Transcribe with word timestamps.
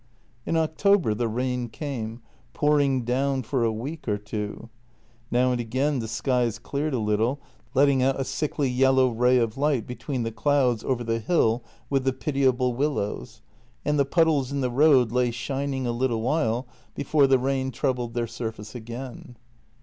In 0.47 0.57
October 0.57 1.13
the 1.13 1.27
rain 1.27 1.69
came, 1.69 2.21
pouring 2.55 3.03
down 3.03 3.43
for 3.43 3.63
a 3.63 3.71
week 3.71 4.07
or 4.07 4.17
two. 4.17 4.67
Now 5.29 5.51
and 5.51 5.61
again 5.61 5.99
the 5.99 6.07
skies 6.07 6.57
cleared 6.57 6.95
a 6.95 6.97
little, 6.97 7.39
letting 7.75 8.01
out 8.01 8.19
a 8.19 8.23
sickly 8.23 8.67
yellow 8.67 9.09
ray 9.09 9.37
of 9.37 9.59
light 9.59 9.85
between 9.85 10.23
the 10.23 10.31
clouds 10.31 10.83
over 10.83 11.03
the 11.03 11.19
hill 11.19 11.63
with 11.87 12.03
the 12.03 12.13
pitiable 12.13 12.73
willows, 12.73 13.43
and 13.85 13.99
the 13.99 14.03
puddles 14.05 14.51
in 14.51 14.61
the 14.61 14.71
road 14.71 15.11
lay 15.11 15.29
shining 15.29 15.83
a 15.85 15.89
JENNY 15.93 15.99
239 15.99 15.99
little 15.99 16.21
while 16.23 16.67
before 16.95 17.27
the 17.27 17.37
rain 17.37 17.69
troubled 17.69 18.15
their 18.15 18.25
surface 18.25 18.73
again. 18.73 19.37